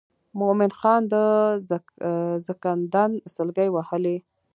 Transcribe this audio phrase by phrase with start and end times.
[0.39, 1.13] مومن خان د
[2.47, 4.17] زکندن سګلې وهي.